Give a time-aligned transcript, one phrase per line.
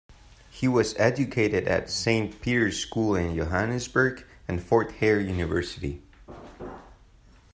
[0.49, 6.01] He was educated at Saint Peter's school in Johannesburg and Fort Hare University.